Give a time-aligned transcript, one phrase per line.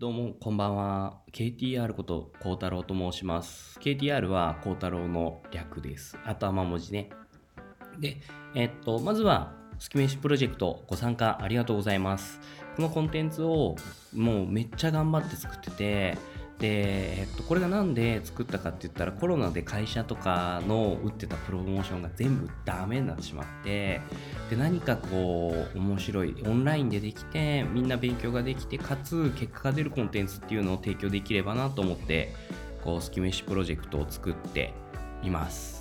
[0.00, 1.18] どうも、こんばんは。
[1.30, 3.78] KTR こと幸太郎と申します。
[3.80, 6.16] KTR は幸太郎の略です。
[6.24, 7.10] 頭文字ね。
[7.98, 8.16] で、
[8.54, 12.40] えっと、まずは、月飯プロジェクトご参加ありがとうございます。
[12.76, 13.76] このコンテンツを
[14.14, 16.16] もうめっちゃ頑張って作ってて、
[16.60, 24.02] で、えっと、これが何で作ったかって言ったらコロナで会社とかの打ってたプロモーションが全部ダメになってしまって
[24.50, 32.34] で何かこう面白いオンラインでできてみんな勉強ができてかつ結果が出るコンテンツっていうのを提供できればなと思って
[32.84, 34.74] こう月飯プロジェクトを作って
[35.22, 35.79] います。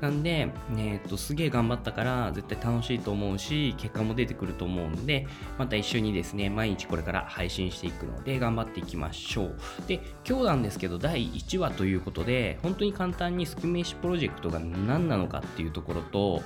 [0.00, 5.26] なんで、えー、とすげえ頑張ったから絶対楽しいと思うし結果も出てくると思うので
[5.58, 9.56] また一緒にですね毎日これから配信していくので頑張っていきましょう。
[9.86, 16.42] で今日なんですけど第1話ということで本当に簡単にスキメシプロジェクトが何なのかっていうところと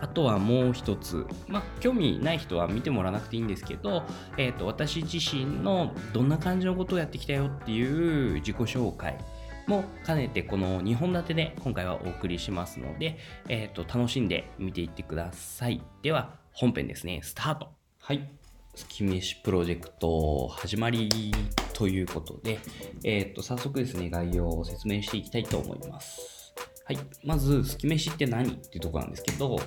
[0.00, 4.02] あとはもう一つ、まあ、興味ない人は見てもらわなくていいんですけど、
[4.36, 9.18] えー、と私自身のどんな感じのことをやってきたよっていう自己紹介
[9.66, 13.18] も兼ねてこの2本立てで今回はお送りしますので、
[13.48, 15.82] えー、と楽しんで見ていってください。
[16.02, 17.68] では本編ですね、スタート
[17.98, 18.30] はい。
[18.74, 21.32] 月飯プロジェクト始まり
[21.72, 22.58] ということで、
[23.04, 26.54] えっ、と、早速ですね、概要を説明していきたいと思います。
[26.84, 26.98] はい。
[27.24, 29.58] まず、好き飯って何っていうところなんですけど、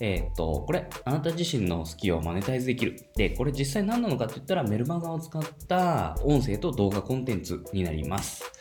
[0.00, 2.96] えっ、と、これ、あなた自身の好きをマネタイズできる。
[3.16, 8.59] で、これ実際何なのかって言ったら、メルマガを使った音声と動画コンテンツになります。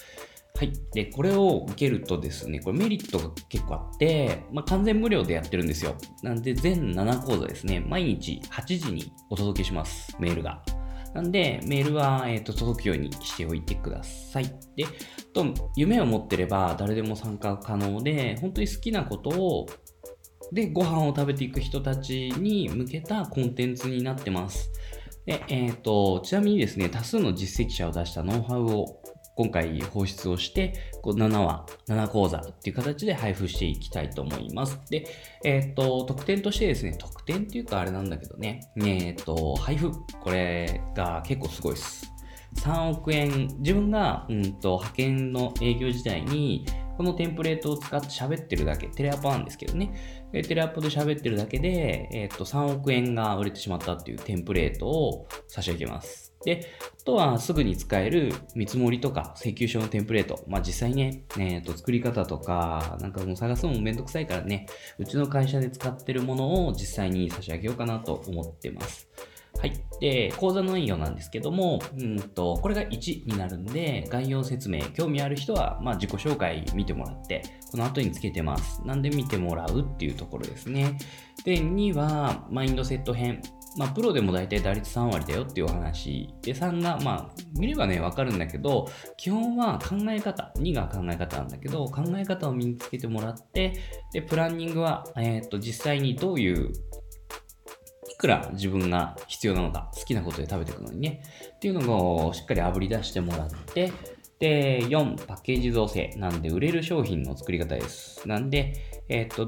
[0.60, 0.74] はい。
[0.92, 5.96] で、これを受けるとですね、これメリットが結構あって、まあ、完全無料でやってるんですよ。
[6.22, 10.62] なんで、全7講座ですね、毎日8時にお届けします、メールが。
[11.14, 14.54] なんで、メールは、えー、と届くようにしておいてください。
[14.76, 14.84] で、
[15.34, 15.46] と
[15.78, 19.66] 夢を持ってれば誰でも参加可能で、本当に好きなことを、
[20.52, 24.70] で、ご飯を食べていく人たちに向けたコンテンツになってます。
[25.26, 29.00] で、えっ、と、ちなみにですね、多数の実績者を出したノウハウを
[29.40, 34.78] 今回放出をして、こう7話、7講座っていう形で配布していきたいと思います。
[34.90, 35.08] で、
[35.46, 39.92] えっ、と、特典としてですね、特典っていうかあれなんだけどね、えっ、と、配布、
[40.22, 42.12] これが結構すごいです。
[42.56, 46.66] 3億円、自分が、うんと、派遣の営業時代に、
[46.98, 49.94] このテンプレートを使って喋ってるだけ、テレアポなんですけどね、
[50.34, 56.29] えテレアポで喋ってるだけで、えっ、と、3億円が売れてしまったっていうテンプレートを差し上げます。
[56.46, 60.44] で、あとはすぐに使える見積もりとか請求書のテンプレート。
[60.48, 64.68] まあ実際ね、えー、と作り方とか、なんかもう探すのもめんどくさいからね、
[64.98, 69.10] うちの会社で使ってるものを実際に差し上げようかなと思ってます。
[69.60, 69.74] はい。
[70.00, 78.82] で、講座の内容なんですけども、うんと、これが1になるんで、概要説明、興味ある人は、まあ自己紹介見てもらって、この後につけてます。
[78.86, 80.98] なんで見てもらうっていうところですね。
[81.44, 83.42] で、2は、マインドセット編。
[83.80, 86.28] まあ、プロでも大体打率3割だよっていうお話。
[86.42, 90.52] で、3が、まあ、見ればね、わかるんだけど、基本は考え方。
[90.58, 93.76] 2が考え方なんだけど、考え方を身につけてもらって、
[94.12, 96.74] で、プランニングは、えっ、と、実際にどういう、
[98.10, 101.24] いくら自分が必要なのか、好きなことで食べていくのにね、
[101.56, 103.94] っていうのをしっかり炙り出してもらって、
[104.40, 106.14] で、4、パッケージ造成。
[106.18, 108.28] なんで、売れる商品の作り方です。
[108.28, 108.74] なんで、
[109.08, 109.48] えっ、と、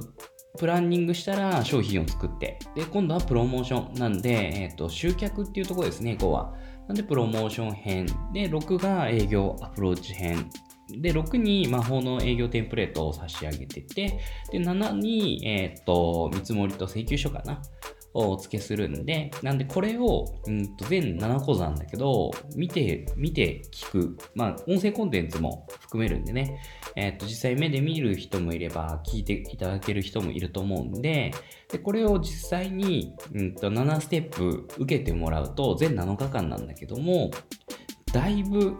[0.58, 6.54] プランニングしたら商品を作って、で、今度はプロモーションなんで、えっ、と、集客っていうところですね、5は。
[6.88, 8.06] なんで、プロモーション編。
[8.34, 10.50] で、6が営業アプローチ編。
[10.90, 14.20] で、6に魔法の営業テンプレートを差し上げてて、
[14.52, 17.62] で、7に、えっ、と、見積もりと請求書かな。
[18.14, 24.18] お付けするんで、なんでこれを、うんと全7講座なんだけど、見て、見て聞く。
[24.36, 26.62] まあ、音声コンテンツも含めるんでね、
[26.96, 31.32] えっ、と、実際目で見る人もいれば、聞いていただける人もいると思うんで、
[31.72, 37.32] で、これを実際に、うんと、7ステップ受けてもらうと、全7日間なんだけども、
[38.14, 38.76] だいぶ、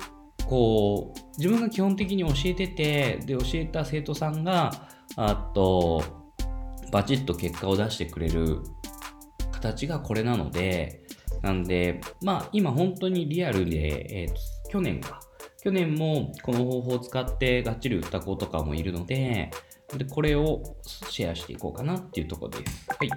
[0.46, 6.04] こう、自分が基本的に教えてて、で、教えた生徒さんが、あと、
[6.92, 8.60] バチッと結果を出してくれる
[9.62, 11.04] 形がこれなので、
[11.44, 15.20] なんで、まあ今本当にリアルで、えー、去年か。
[15.64, 19.52] 去年もこの方法を使ってがっちり売った子とかもいるので、
[19.96, 20.64] でこれを
[21.10, 22.88] シェアしていこうかなっていうところです。
[22.90, 23.10] はい。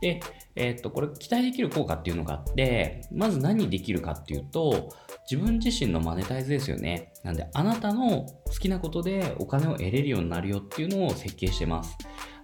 [0.00, 0.20] で、
[0.56, 4.90] えっ、と、これ期待できる効果っていうのがあって、まず何できるかっていうと、
[5.30, 7.12] 自分自身のマネタイズですよね。
[7.22, 11.96] なんで、あなたの好きなことでお金を得れるようになるよっていうのを設計してます。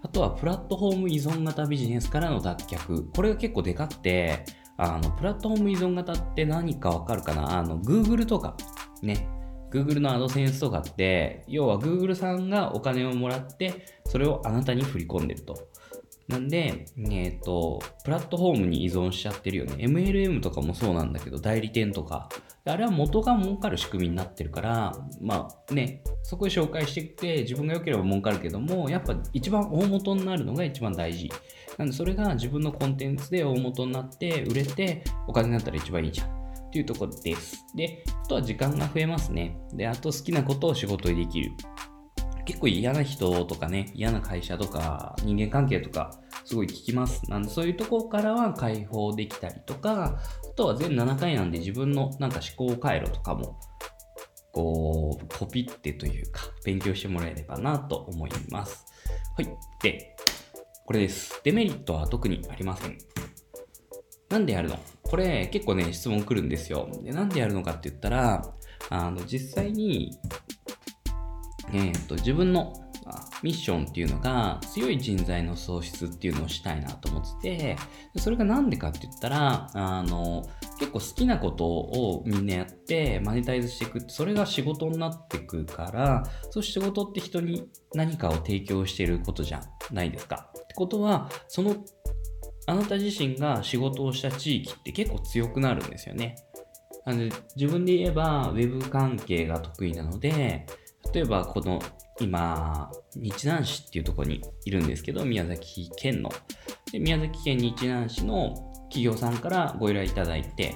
[0.06, 3.11] あとはプラットフォーム依存型ビジネスからの脱却。
[3.12, 4.44] これが結構でかくて、
[4.76, 7.58] あの、プラットフォーム依存型って何かわかるかな？
[7.58, 8.56] あの、Google とか、
[9.03, 9.29] ね。
[9.73, 15.56] Google の AdSense とかって、要は Google さんがお金をもらって、それをあなたに振り込んでると。
[16.29, 19.75] なんで、えっ、と、プラットフォームに依存しちゃってるよね。
[19.85, 22.29] MLM とかもそうなんだけど、代理店とか、
[22.70, 31.30] あれは元が儲かる仕組みになってるから、まあね、そこで紹介してきて自分が良ければ儲かるけども、やっぱ一番大元になるのが一番大事。
[31.78, 36.28] なんでそれが自分のコンテンツで大元になって売れてお金になったら一番いいじゃん。
[36.66, 37.64] っていうとこです。
[37.74, 39.56] で、あとは時間が増えますね。
[39.72, 41.52] で、あと好きなことを仕事にできる。
[42.44, 47.28] 結構嫌な人とかね、嫌な会社とか人間関係とかすごい聞きます。
[47.28, 53.58] なんでそういうとこからは解放できたりとか、あとは全7回なんで自分のなんか思考回路とかも
[54.56, 58.87] こう、コピってというか、勉強してもらえればなと思います。
[59.37, 59.48] はい。
[59.82, 60.16] で、
[60.87, 61.43] これです。
[61.44, 62.96] デメリットは特にありません。
[64.31, 64.78] なんでやるの？
[65.02, 66.88] これ結構ね、質問来るんですよ。
[67.02, 68.54] でなんでやるのかって言ったら、
[68.88, 70.16] あの、実際に、
[71.75, 72.72] えっ、と、自分の
[73.43, 77.76] ミッションっていうのが強い人材の創出っていうのをしたいなと思ってて、
[78.17, 80.49] それがなんでかって言ったら、あの、
[80.79, 89.61] 結構好きなことをみんなやってマネタイズしていくそれが仕事になってくから、そう仕事って人に何かを提供してることじゃ
[89.93, 90.50] ないですか。
[90.58, 91.76] ってことは、その
[92.67, 96.37] あなた自身が仕事をした地域って結構強くなるんですよね。
[97.06, 100.67] なの自分で言えば Web 関係が得意なので、
[101.14, 101.81] 例えばこの
[102.20, 106.30] 今、日南市っていうところにいるんですけど、宮崎県の。
[106.90, 108.54] で宮崎県日南市の
[108.88, 110.74] 企業さんからご依頼いただいて、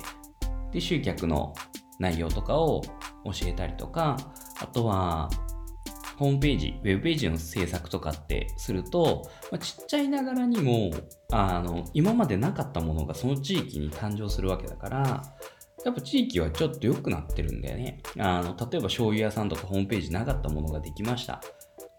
[0.72, 1.54] で、集客の
[1.98, 2.82] 内容とかを
[3.25, 4.16] 教えたりとか、
[4.60, 5.31] あとは、
[6.19, 10.90] ホームページ、ウェブページの制作とかってすると、まあ、ちっちゃいながらにも、
[11.32, 15.22] あの、今までなかったものがその地域に誕生するわけだから、
[15.85, 18.03] やっぱ地域はちょっと良くなってるんだよね。
[18.19, 21.41] あの、例えば醤油屋さんとかホームページなかったものができました。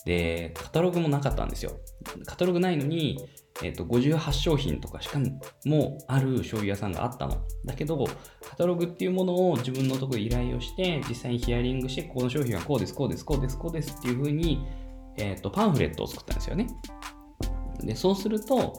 [0.05, 1.79] で、カタログもなかったんですよ。
[2.25, 3.19] カタログないのに、
[3.63, 5.19] えっ、と、58商品とかしか
[5.65, 7.37] もある醤油屋さんがあったの。
[7.65, 8.05] だけど、
[8.49, 14.65] カタログっていうものを自分のところで依頼をして、実際にヒアリングして、この商品はこうです、こうです、こうです、こうですっていう風に、
[15.17, 16.67] えっ、と、パンフレットを作ったんですよね。
[17.83, 18.75] で、そうすると、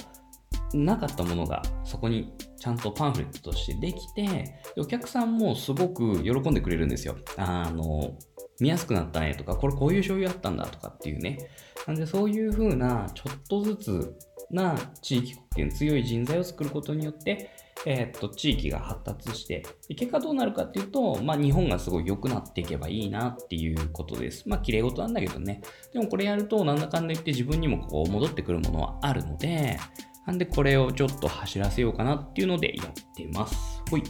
[0.74, 7.16] なかったものがそこにちゃんとパンフレットとしてできて、お客さんもすごく喜んでくれるんですよ。
[7.36, 8.16] あの、
[8.60, 11.38] 見やすくなったねとか、これこういう醤油あったんだとかっていうね。
[11.86, 14.16] なんでそういう風なちょっとずつ
[14.52, 17.50] な地域国権強い人材を作ることによって、
[17.84, 19.64] えー、っと、地域が発達して、
[19.96, 24.48] 結果どうなるかっていうと、まあ日本がすごい良くなっていけばいいなっていうことです。
[24.48, 25.62] まあ綺麗事なんだけどね。
[25.92, 29.80] でもこれやるとなんだかんだ言って自分にもこう戻ってくるものはあるので、
[30.26, 33.82] なんでこれをちょっと走らせようかなっていうのでやってます。
[33.90, 34.02] ほい。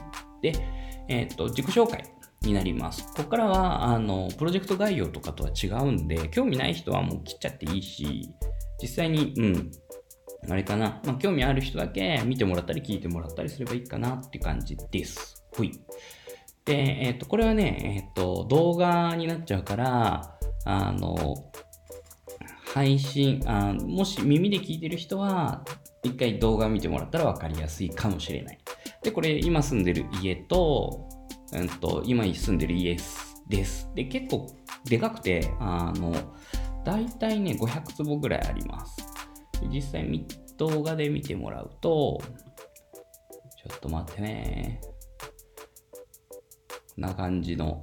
[0.43, 0.53] で、
[1.09, 2.05] えっ、と、自己紹介
[2.43, 3.06] になります。
[3.14, 8.29] ここからは、あの、プロジェクト概要とかとは違うんで、興味ない人はもう切っちゃっていいし、
[8.81, 9.70] 実際に、うん、
[10.50, 15.44] あれかな、まあ、興味ある人だけ見てもらったり聞いてもらったりすればいいかなって感じです。
[15.56, 15.73] ほい。
[16.65, 16.75] で、
[17.06, 21.50] えっ、と、これはね、えっ、と、動画になっちゃうから、あの、
[22.72, 25.62] 配信あ、もし耳で聞いてる人は、
[26.02, 28.58] 一回動画見てもらったら分かりやすいかもしれない。
[29.02, 31.06] で、これ今住んでる家と、
[31.52, 32.96] うんと、今住んでる家
[33.48, 33.90] です。
[33.94, 34.46] で、結構
[34.86, 36.14] でかくて、あの、
[36.82, 39.06] 大体ね、500坪ぐらいあります。
[39.70, 40.26] 実際
[40.56, 42.20] 動画で見てもらうと、
[43.62, 44.80] ちょっと待ってね。
[46.94, 47.82] こんな感じの。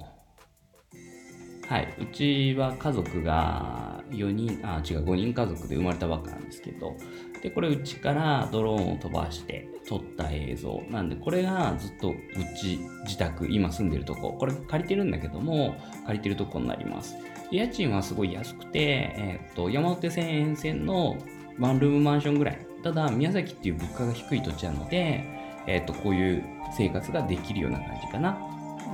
[1.70, 1.94] はい。
[2.00, 6.96] うちは家族が4人、あ、違う、5人家族で生まれたばっかなんですけど、
[7.44, 10.82] で、これうちからドローンを飛ばして撮った映像。
[10.90, 12.14] なんで、これがずっとう
[12.60, 14.32] ち、自宅、今住んでるとこ。
[14.32, 17.16] これ借りてるんだけども、借りてるとこになります。
[17.52, 21.18] 家賃はすごい安くて、えっ、と、山手線沿線の
[21.60, 22.66] ワンルームマンションぐらい。
[22.82, 25.24] ただ、宮崎っていう物価が低い土地なので、
[25.68, 26.44] えっ、と、こういう
[26.76, 28.36] 生活ができるような感じかな。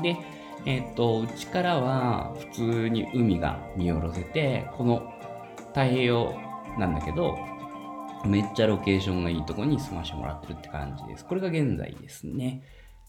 [0.03, 0.19] で、
[0.67, 5.13] えっ、と、うちからは普通に海が見下ろせて、この
[5.69, 6.35] 太平洋
[6.79, 7.39] なんだけど、
[8.25, 11.25] めっちゃロケーションがいいとこに住ましてもらってるって感じです。
[11.25, 12.63] これが現在ですね。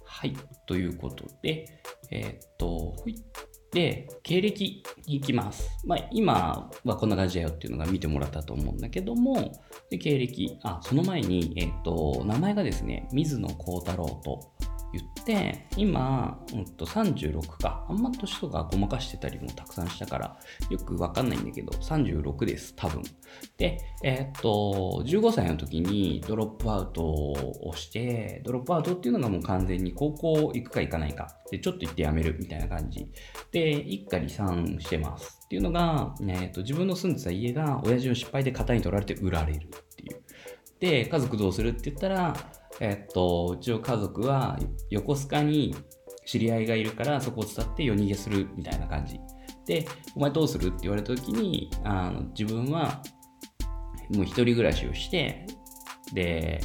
[0.06, 0.38] はい。
[0.68, 3.16] ということで、えー、っと、ほい。
[3.72, 5.70] で、経歴に行きます。
[5.86, 9.52] まあ、今はこんな感じだよっていうのが見てもらったと思うんだけども、
[9.90, 14.52] で経歴、あ、その前に、えー、っと、名前がですね、水野幸太郎と
[14.94, 17.86] 言って、今、うん、と36か。
[17.90, 20.38] あんま年とかごまかしてたりもたくさんしたから、
[20.70, 23.04] よくわかんないんだけど、36です、多分。
[23.58, 31.36] で、えー、っと、15歳の時にドロップアウトをして、ドロップアウトっていうのがもう完全に高校行くか行かないか。
[31.52, 33.08] で、ちょっと行ってやめるみたいな感じ。
[33.52, 35.40] で、一家離散してます。
[35.46, 40.22] っていうのが、えー、っと、自分の住んでた家が親父の失敗で型に取られて売られるっていう。
[40.80, 42.36] で、家族どうするって言ったら、
[42.80, 44.58] えっと、うちの家族は
[44.90, 45.76] 横須賀に
[46.26, 49.20] 知り合いがいるからそこを伝って夜逃げするみたいな感じ。
[49.66, 53.02] で、お前どうするって言われた時に、あの自分は
[54.14, 55.46] もう一人暮らしをして、
[56.14, 56.62] で、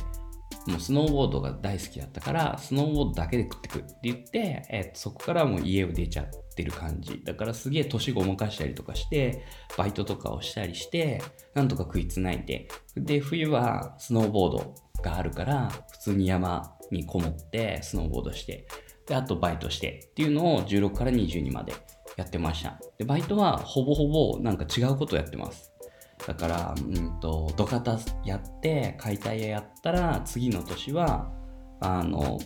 [0.67, 7.23] もうスノーボードが大好きだったから、スノーボードだけで食ってくって言って、えー、とそこからもう家を出ちゃってる感じ。
[7.25, 9.45] だからすげえ年ごまかしたりとかして、
[9.77, 11.21] バイトとかをしたりして、
[11.55, 15.73] なんとか食いつないで、で、冬はスノーボードがあるから、
[16.03, 18.67] 通に山にこもってスノーボードして、
[19.07, 21.73] で、あとバイトしてっていうのを16から22まで
[22.17, 22.81] やってました。
[22.99, 25.73] で、バイトはほぼほぼなんか違うことやってます。
[26.27, 31.33] だから、うんと、土方やって、解体屋やったら、次の年は、
[31.81, 32.39] あの、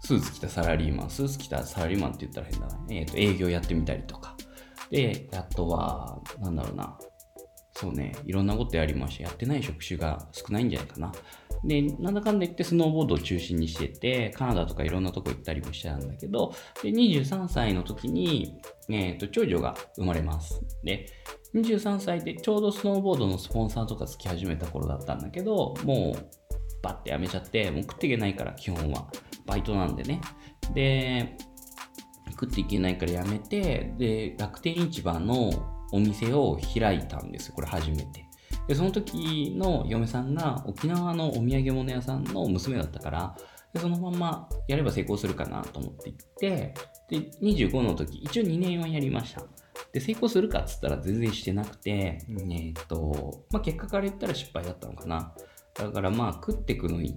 [0.00, 2.86] スーツ着たサラリーマン、スーツ着たサラリーマンって言ったら変だな。
[2.90, 4.36] え、ー、営業やってみたりとか。
[4.90, 6.98] で、あとは、なんだろうな。
[7.72, 9.24] そうね、いろんなことやりました。
[9.24, 11.12] やってない職種が少ないんじゃないかな。
[11.64, 20.60] で、なんだかんだ言ってスノーボードを中心にしてて、カナダとかいろんなとこ行ったりもしてたんだけど、で、23歳の時に、えっ、ー、と、長女が生まれます。
[20.84, 21.06] で、
[21.54, 26.26] 23歳でちょうどスノーボードのスポンサーとかつき始めた頃だったんだけど、もう
[26.82, 29.08] バッてやめちゃって、もう食っていけないから基本は。
[29.46, 30.20] バイトなんでね。
[30.74, 31.36] で、
[32.30, 35.50] 食っていけないからやめて、で、楽天市場の
[35.90, 37.54] お店を開いたんですよ。
[37.54, 38.27] これ初めて。
[38.68, 43.36] で、その時の嫁さんが沖縄のお土産物屋さんの娘だったから、
[43.72, 46.74] でそのままやれば成功するかなと思って行って、
[47.08, 49.42] で、25の時、一応2年はやりました。
[49.92, 52.20] で、成功するかっつったら全然してなくて、
[52.50, 55.34] えっと、まあ、結果から言ったら失敗だったのかな。
[55.74, 57.16] だからまあ、食ってくのに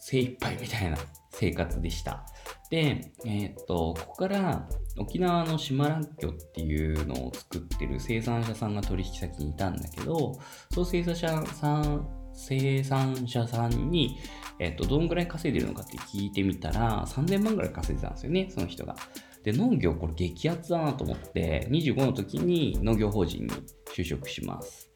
[0.00, 0.96] 精一杯みたいな
[1.38, 2.26] 生活でした。
[2.68, 4.68] で、えっと、ここから
[4.98, 10.38] 沖縄の島らっきょっていうのを作ってる生産者さんが取引先にいたんだけど、
[10.72, 14.18] その生産者さん、生産者さんに、
[14.58, 18.96] えっと、どんぐらい稼いでるのかって聞いてみたら、3000万ぐらい稼いでたんですよね、その人が。
[19.44, 23.50] で、農業これ激アツだなと思って、25の時に農業法人に
[23.94, 24.90] 就職します。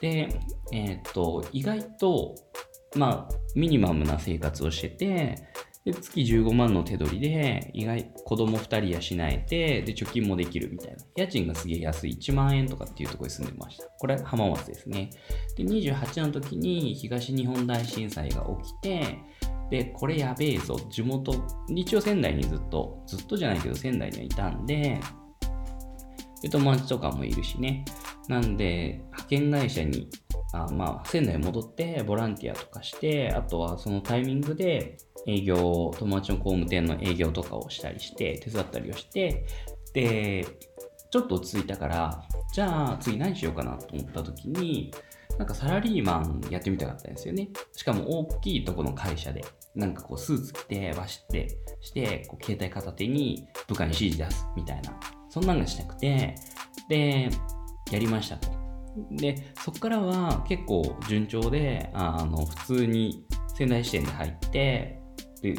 [0.00, 0.28] で、
[0.72, 2.34] えっ、と、意外と、
[2.96, 5.53] まあ、ミニマムな生活をしてて、
[5.84, 10.96] で月15万の手取りで、意外、子供2人養えて、で、貯金もできるみたいな。
[11.14, 12.16] 家賃がすげえ安い。
[12.18, 13.84] 1万円とかっていうところに住んでました。
[13.98, 15.10] これ浜松ですね。
[15.56, 19.18] で、28の時に東日本大震災が起きて、
[19.70, 20.76] で、これやべえぞ。
[20.90, 21.34] 地元、
[21.68, 24.98] 一応仙台にずっと、ずっとじゃないけど仙台にはいたんで、
[26.40, 27.84] で、友達とかもいるしね。
[28.28, 30.08] なんで、派遣会社に、
[30.54, 39.44] あまあ、仙台に戻ってボランティアとかして、あとはそのタイミングで営業、友達の工務店の営業とかをしたりして、手伝ったりをして、
[39.92, 40.46] で、
[41.10, 44.92] ちょっと落ち着いたから、じゃあ次何しようかなと思った時に、
[45.38, 47.48] なんかサラリーマンやってみたかったんですよね。
[47.72, 54.98] しかも大きいとこの会社で、なんかこうスーツ着て、バシってして、こう携帯片手に部下に指示出すみたいな、
[55.30, 56.34] そんなんがしたくて、
[56.88, 57.30] で、
[57.90, 58.48] やりましたと。
[59.10, 65.03] で、そこからは結構順調で、あの、普通に仙台支店で入って、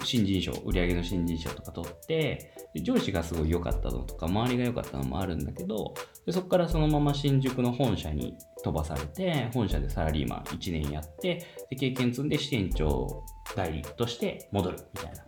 [0.04, 5.94] 新人賞、売上の新人賞とか取って、で上司がすごい良かったのとか、周りが良かったのもあるんだけど、
[6.26, 13.24] でそこからそのまま新宿の本社に飛ばされて、本社でサラリーマン1年やって、で経験積んで支店長
[13.56, 15.26] 代理として戻るみたいな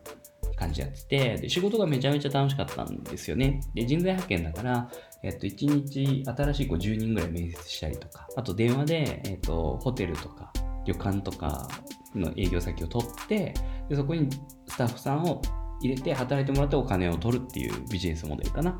[0.55, 3.61] 感じやってて、で仕事がめちゃめちゃ楽しかったんですよね。
[3.75, 4.89] で、人材派遣だから、
[5.23, 10.51] えっと、1日新しい子10人ぐらい面接したりとか、あと電話で、えっと、ホテルとか
[10.87, 11.67] 旅館とか
[12.15, 13.53] の営業先を取って、
[13.89, 14.29] でそこに
[14.67, 15.41] スタッフさんを
[15.81, 18.79] 入れて働いてもらってお金を取るっていうビジネスモデルかな。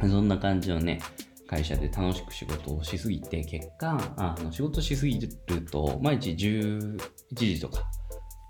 [0.00, 1.00] そんな感じのね、
[1.48, 5.28] 会社で楽しく仕事をしすぎて、結果、あの仕事しすぎる
[5.70, 6.98] と、毎日11
[7.34, 7.90] 時とか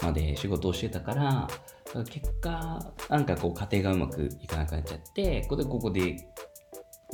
[0.03, 1.49] まで仕事をしてたから、
[2.11, 6.17] 結果、なんかこう家庭がうまくいかなくなっちゃって、ここでここで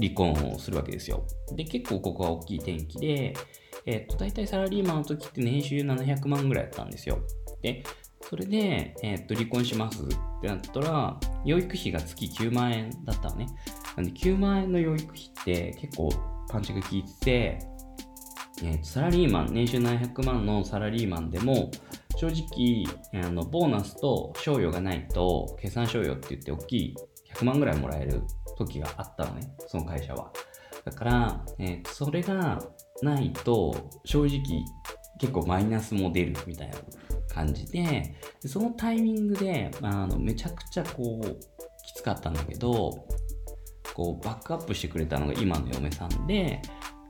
[0.01, 1.25] 離婚をするわけですよ。
[1.55, 3.35] で、結構ここは大きい転機で、
[3.87, 7.19] えっと、大体サラリーマンの時って年収700万ぐらいだったんですよ。
[7.63, 7.83] で、
[8.23, 10.07] それで、えっと、離婚しますっ
[10.41, 13.47] てなったら、養育費が月9万円だったのね。
[13.97, 16.09] なんで9万円の養育費って結構
[16.51, 17.59] パンチが効いてて、
[18.63, 21.71] えー、とサラリーマン、年収700万のサラリーマンでも、
[22.17, 22.87] 正直、
[23.23, 26.95] あのボーナスと賞与がないと、計算賞与って言って大きい
[27.35, 28.23] 100万ぐらいもらえる
[28.57, 30.33] 時があったのね、その会社は。
[30.85, 32.63] だから、えー、それが
[33.03, 34.65] ないと、正直
[35.19, 36.77] 結構マイナスも出るみたいな
[37.29, 38.15] 感じで、
[38.47, 41.39] そのタイミングで、あのめちゃくちゃこう、
[41.85, 43.07] きつかったんだけど、
[43.95, 46.61] こうバックアップしてくれたのが今の嫁さんで、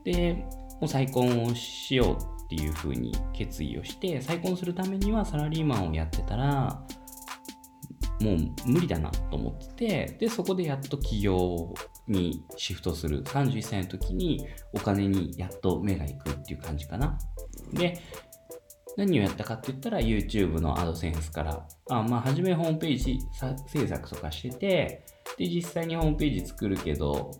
[0.03, 6.83] で、もう再婚をしようっていう風に決意をして、再婚するためにはサラリーマンをやってたら、
[8.21, 11.73] もう無理だなと思ってて、で、そこでやっと起業
[12.07, 13.23] にシフトする。
[13.23, 17.17] 31歳の時にお金にやっと目が行くっていう感じかな。
[17.73, 17.99] で、
[18.97, 23.19] 何をやったかって言ったら YouTube のアドセンスから、あまあ、初めホームページ
[23.67, 25.05] 制作とかしてて、
[25.37, 27.31] で、実際にホームページ作るけど、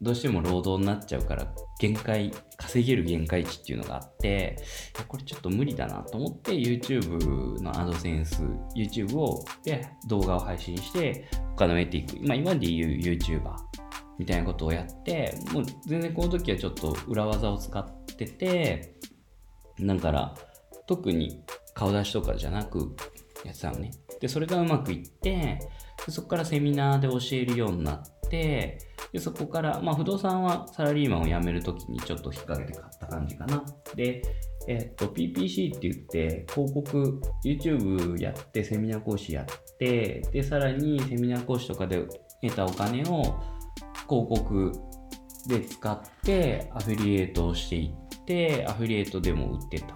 [0.00, 1.46] どうしても労働になっちゃうから、
[1.78, 4.56] 限界、稼げる限界値っていうのがあって、
[5.06, 8.42] これちょっと無理だなと思って YouTube のアドセンス、
[8.76, 12.26] YouTube をで動画を配信してお金を得ていく。
[12.26, 13.54] まあ今で言う YouTuber
[14.18, 18.94] みたいなことをやって、もう全然この時はちょっと裏技を使ってて、
[19.80, 20.34] だから
[20.86, 21.42] 特に
[21.74, 22.96] 顔出しとかじゃなく
[23.44, 23.90] やってたのね。
[24.20, 25.58] で、それがうまくいって、
[26.06, 28.78] でそこからセミナーで教えるようになって、
[29.12, 33.64] でそこから、まあ、不動産はサラリーマンを辞めるときにちょっと引っ掛けて買った感じかな。
[33.94, 34.22] で、
[34.66, 42.02] えっと、PPC って言って、広告、YouTube やって、セミナー講師やって、で、さらにセミナー講師とかで
[42.42, 43.22] 得たお金を
[44.08, 44.72] 広告
[45.46, 49.94] で使って、アフィリエイトをしていって、アフィリエイトでも売ってたと。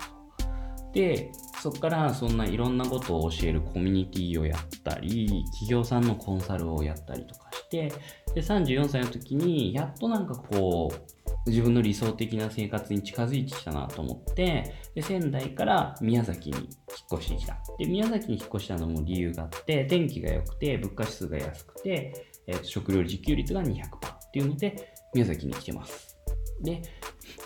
[0.93, 7.93] で、そこからそんないろんなことを教えるコミュニティをやったり、企業さんのコンサルをやったりとかして、
[8.35, 16.69] で、34歳の時に、やっとなんかこう、自分の理想的な生活に近づいてきたなと思って、で仙台から宮崎に引っ
[17.15, 17.57] 越してきた。
[17.79, 26.19] で、宮崎に引っ越したのも理由があって、天気が良くて、物価指数が安くて、え、食料自給率が200%っていうので、宮崎に来てます。
[26.63, 26.83] で、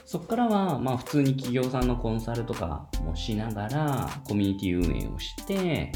[0.07, 5.93] そこからは、まあ普通に企業さんのコンサルとかもしながら、コミュニティ運営をして、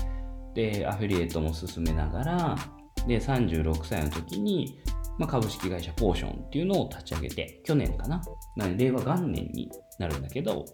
[0.54, 2.56] で、アフィリエイトも進めながら、
[3.06, 4.80] で、36歳の時に、
[5.18, 8.22] まあ、株式会社ポーションっていうのを立ち上げて、去年かな。
[8.56, 10.64] な令和元年になるんだけど、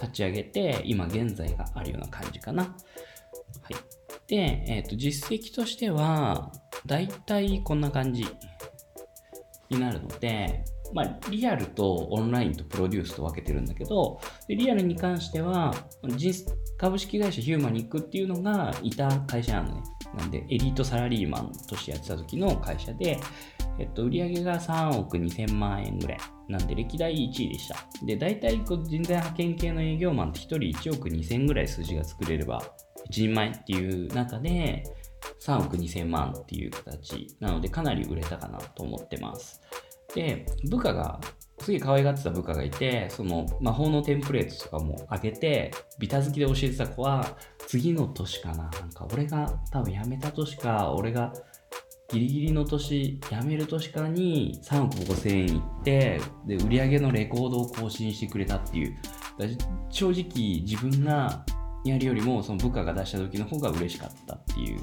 [0.00, 2.64] 立ち上げて、今現在があるような感じかな。
[2.64, 3.97] はい。
[4.28, 6.52] で、えっ、ー、と、実績としては、
[6.86, 8.26] だいたいこんな感じ
[9.70, 15.74] になるので、まあ、リアルとオンラインとプロデュースと分けてるんだけど、リアルに関しては、
[16.78, 19.82] 株式会社ヒューマニックっていうのがいた会社なのね。
[20.16, 23.18] なんで、エリートサラリーマンとしてやってた時の会社で、
[23.78, 26.18] えっと、売上が3億2000万円ぐらい。
[26.48, 27.76] なんで、歴代1位でした。
[28.04, 30.56] で、大体こう人材派遣系の営業マンって1人
[30.90, 32.62] 1億2000ぐらい数字が作れれば、
[33.10, 34.84] 人前っていう中で、
[35.40, 37.36] 3億2000万っていう形。
[37.40, 39.60] なので、かなり売れたかなと思ってます。
[40.14, 41.20] で、部下が、
[41.60, 51.32] すげえ可愛がってた部下がいて、その魔法のテンプレートとかも上げて、ビタ好きで教えてた子は、次の年かな、なんか俺が多分辞めた年か、俺が
[52.10, 58.96] ギリギリの年、辞める年かに3億5千円いって、で、売り上げのレコードを更新してくれたっていう、
[59.90, 61.44] 正直自分が
[61.88, 64.80] やるよりもその部下が出した時の方が嬉しかったっていう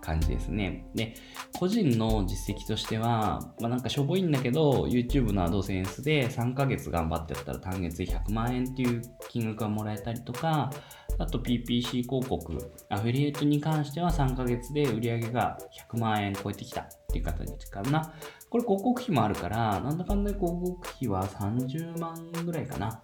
[0.00, 0.86] 感じですね。
[0.94, 1.14] で、
[1.58, 10.70] 個人の実績としては、まあ、なんかしょぼいんだけど、YouTube のアドセンスで3ヶ月頑張ってやったら単月100万円っていう金額がもらえたりとか、
[11.18, 15.58] あと PPC 広告、アフィリエイトに関しては3ヶ月で売り上げが
[15.92, 18.14] 100万円超えてきたっていう形かな。
[18.48, 23.02] これ広告費もあるから、なんだかんだ広告費は30万ぐらいかな。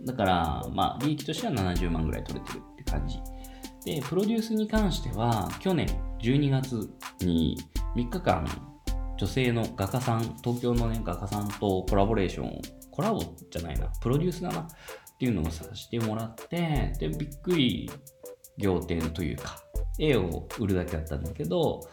[0.00, 3.18] だから、まあ、利益としては70万ぐらい取れてるって感じ。
[3.84, 5.86] で、プロデュースに関しては、去年
[6.20, 7.56] 12月に
[7.94, 8.44] 3日間、
[9.16, 13.20] 女性の画家さん、東京のね、画家さんとコラボレーション、コラボ
[13.50, 14.66] じゃないな、プロデュースだなっ
[15.18, 17.90] ていうのをさせてもらって、で、びっくり
[18.58, 19.56] 仰天というか、
[19.98, 21.88] 絵を売るだけだったんだけど、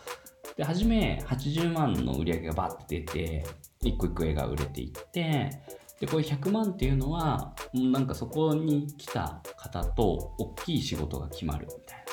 [0.57, 3.45] で、初め80万の売り上げがバッて出て、
[3.81, 5.49] 一個一個絵が売れていって、
[6.03, 12.05] で、これ100万っていうのは、なんかそこに来た方と大きい仕事が決まるみたい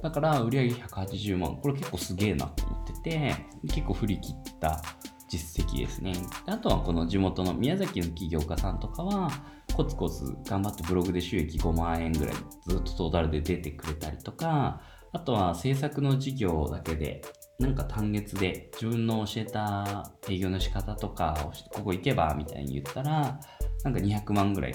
[0.00, 1.56] だから売上180万。
[1.56, 3.34] これ結構すげえなと思ってて、
[3.66, 4.80] 結構振り切った
[5.28, 6.12] 実績ですね。
[6.46, 9.28] あとはこの地元の宮崎の起業家さんとかは、
[9.74, 12.34] コツコツ頑張ってブログで収益5万円ぐらい
[12.68, 14.80] ずっとトータルで出てくれたりとか、
[15.12, 17.22] あとは制作の事業だけで
[17.58, 23.40] なんか単月で自分の教えた営業の仕方とかをここ行けばみたいに言ったら
[23.82, 24.74] なんか200万ぐらい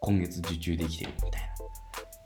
[0.00, 1.48] 今月受注できてるみたいな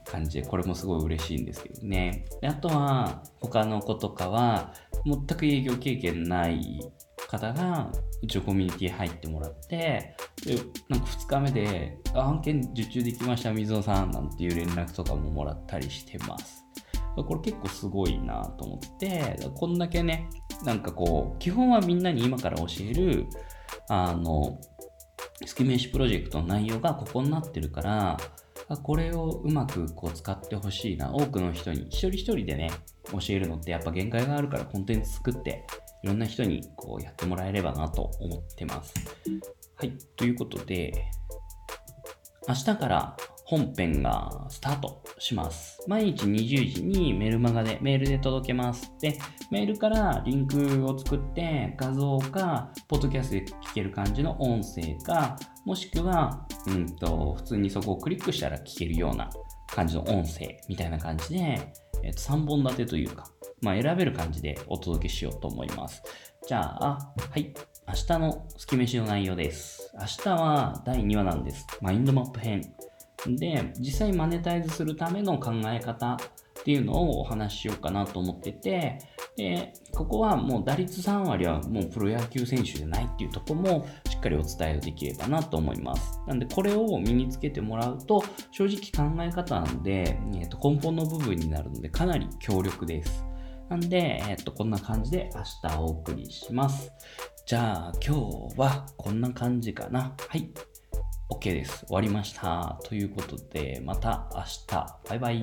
[0.05, 2.25] 感じでこれもすごい嬉しいんですけどね。
[2.39, 4.73] であとは他の子とかは
[5.05, 6.79] 全く営業経験ない
[7.27, 7.91] 方が
[8.23, 10.55] うちのコミュニティ入ってもらってで
[10.87, 16.60] なんか2日目で案件受注できました水野さんなんていう連絡とかももらったりしてます。
[17.15, 20.29] これ結構すごいなと思って、こんだけね、
[20.63, 23.27] なんかこう、基本はみんなに今から教える、
[23.89, 24.59] あの、
[25.45, 28.17] 月飯プロジェクトの内容がここになってるから、
[28.83, 31.13] これをうまくこう使ってほしいな。
[31.13, 32.71] 多くの人に、一人一人でね、
[33.11, 35.65] 教えるのってやっぱ限界があるからコンテンツ作って、
[36.03, 38.93] いろんな人にこうやってもらえればなと思ってます。
[39.75, 39.97] はい。
[40.15, 41.11] ということで、
[42.47, 43.17] 明日から
[43.51, 45.83] 本編がスタートします。
[45.85, 48.93] 毎日20時にメルマガで、メールで届けます。
[49.01, 49.19] で、
[49.51, 55.35] メールからリンクを作って画像か、ポッドキャストで聞ける感じの音声か、
[55.65, 59.29] もしくは、うんと、普通にそこをクリックしたら聞けるような
[59.67, 63.25] 感じの音声みたいな感じで、えっと、3本立てというか、
[63.61, 66.01] まあ、選べる感じでお届けしようと思います。
[66.47, 67.53] じゃあ、はい。
[67.85, 69.91] 明日の月飯の内容です。
[69.99, 71.67] 明日は第2話なんです。
[71.81, 72.61] マインドマップ編。
[73.27, 78.99] で、実際マネタイズするための考え方っていうのをお話ししようかなと思ってて、
[79.35, 86.19] で、ここはもう打率3割はもうプロ野球選手じゃないっていうとこもしっかりお伝えできればなと思います。
[86.27, 93.25] なんでこれを身につけてもらうと正直考え方なんで、えー、と根本の部分になるのでかなり強力です。
[93.69, 96.91] なんで、えっ、と、こんな感じで明日お送りします。
[97.45, 98.15] じゃあ今
[98.49, 100.13] 日はこんな感じかな。
[100.27, 100.51] はい。
[101.31, 101.85] OK です。
[101.85, 102.77] 終わりました。
[102.83, 104.99] ということで、また明日。
[105.09, 105.41] バイバイ。